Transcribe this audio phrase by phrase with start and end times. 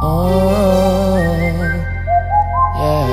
[0.00, 1.26] Oh,
[2.78, 3.10] yeah.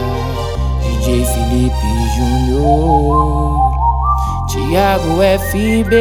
[0.84, 3.58] DJ Felipe Júnior,
[4.52, 5.94] Thiago FB.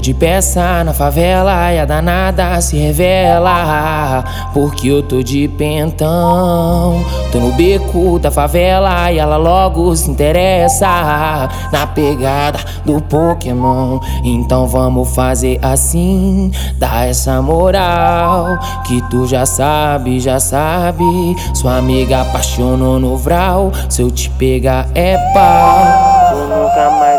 [0.00, 4.24] Tô de peça na favela e a danada se revela.
[4.54, 7.04] Porque eu tô de pentão.
[7.30, 11.50] Tô no beco da favela e ela logo se interessa.
[11.70, 14.00] Na pegada do Pokémon.
[14.24, 16.50] Então vamos fazer assim.
[16.78, 18.58] Dá essa moral.
[18.86, 21.04] Que tu já sabe, já sabe.
[21.52, 23.70] Sua amiga apaixonou no Vral.
[23.90, 26.30] Se eu te pegar é pau.
[26.30, 27.09] Tu nunca mais.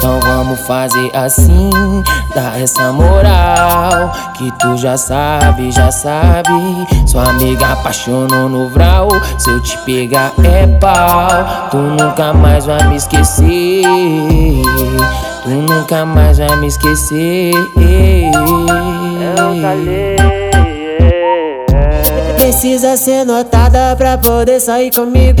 [0.00, 1.70] Então vamos fazer assim,
[2.34, 6.48] dá essa moral Que tu já sabe, já sabe
[7.06, 12.82] Sua amiga apaixonou no Vral Se eu te pegar é pau Tu nunca mais vai
[12.88, 13.82] me esquecer
[15.42, 17.52] Tu nunca mais vai me esquecer
[19.36, 20.30] Eu falei
[22.36, 25.38] Precisa ser notada pra poder sair comigo.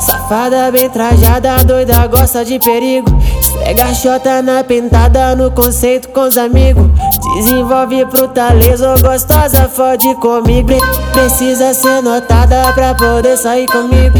[0.00, 3.19] Safada bem trajada, doida, gosta de perigo.
[3.50, 6.86] Esfrega a chota na pintada, no conceito com os amigos.
[7.34, 10.70] Desenvolve pro taleso, gostosa, fode comigo.
[11.12, 14.16] Precisa ser notada pra poder sair comigo.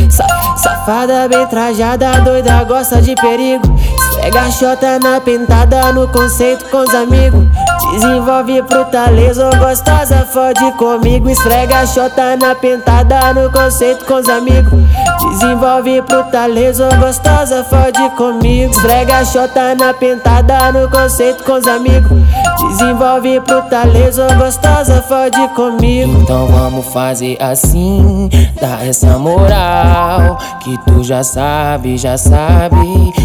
[0.56, 3.62] Safada bem trajada, doida, gosta de perigo.
[4.20, 7.42] Esfrega a chota na pintada, no conceito com os amigos.
[7.92, 11.30] Desenvolve pro taleso, gostosa, fode comigo.
[11.30, 14.78] Esfrega chota na pintada, no conceito com os amigos.
[15.30, 18.70] Desenvolve pro taleso, gostosa, fode comigo.
[18.70, 22.20] Esfrega chota na pintada, no conceito com os amigos.
[22.68, 23.62] Desenvolve pro
[24.38, 26.12] gostosa, fode comigo.
[26.22, 28.28] Então vamos fazer assim,
[28.60, 30.38] dá essa moral.
[30.62, 32.76] Que tu já sabe, já sabe.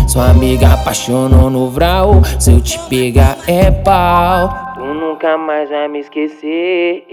[0.08, 2.22] Sua amiga apaixonou no Vral.
[2.40, 4.50] Se eu te pegar é pau.
[4.76, 7.06] Tu nunca mais vai me esquecer.